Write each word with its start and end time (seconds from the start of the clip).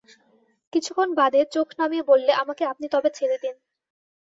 কিছুক্ষণ 0.73 1.09
বাদে 1.19 1.41
চোখ 1.53 1.67
নামিয়ে 1.79 2.03
বললে, 2.03 2.31
আমাকে 2.33 2.63
আপনি 2.65 2.85
তবে 2.93 3.09
ছেড়ে 3.17 3.37
দিন। 3.43 3.55